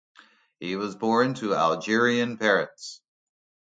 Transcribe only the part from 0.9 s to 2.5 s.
born to Algerian